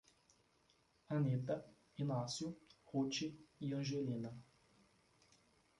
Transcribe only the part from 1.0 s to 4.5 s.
Anita, Inácio, Rute e Angelina